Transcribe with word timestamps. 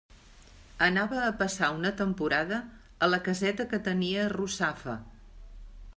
Anava 0.85 1.19
a 1.25 1.33
passar 1.41 1.69
una 1.81 1.91
temporada 1.99 2.59
a 3.09 3.13
la 3.15 3.21
caseta 3.29 3.69
que 3.75 3.83
tenia 3.89 4.25
a 4.25 4.33
Russafa. 4.37 5.01